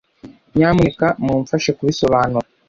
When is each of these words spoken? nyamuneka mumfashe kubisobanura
nyamuneka 0.57 1.07
mumfashe 1.23 1.69
kubisobanura 1.77 2.45